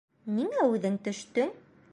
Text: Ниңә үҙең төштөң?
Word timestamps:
Ниңә 0.37 0.63
үҙең 0.77 0.97
төштөң? 1.09 1.57